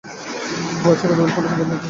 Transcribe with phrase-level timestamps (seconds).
[0.03, 1.75] ভাবছি কতগুলো ফার্নিচার বদলাতে হবে।